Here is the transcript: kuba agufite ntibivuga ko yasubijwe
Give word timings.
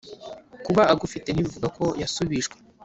kuba 0.65 0.81
agufite 0.93 1.27
ntibivuga 1.31 1.67
ko 1.77 1.85
yasubijwe 2.01 2.55